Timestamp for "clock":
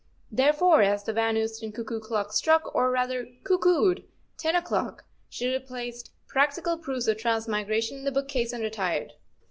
1.99-2.33